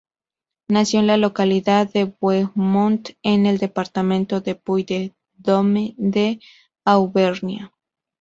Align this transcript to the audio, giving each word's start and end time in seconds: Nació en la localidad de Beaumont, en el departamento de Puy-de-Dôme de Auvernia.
Nació 0.67 0.99
en 1.01 1.05
la 1.05 1.17
localidad 1.17 1.85
de 1.87 2.11
Beaumont, 2.19 3.07
en 3.21 3.45
el 3.45 3.59
departamento 3.59 4.41
de 4.41 4.55
Puy-de-Dôme 4.55 5.93
de 5.95 6.39
Auvernia. 6.85 7.71